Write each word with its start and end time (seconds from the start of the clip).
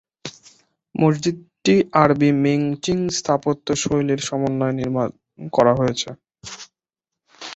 মসজিদটি 0.95 1.73
আরবি, 2.01 2.29
Ming, 2.43 2.59
Ching 2.83 2.97
স্থাপত্য 3.17 3.67
শৈলীর 3.81 4.21
সমন্বয়ে 4.27 4.77
নির্মাণ 4.79 5.07
করা 5.53 5.73
হয়েছে। 5.79 6.09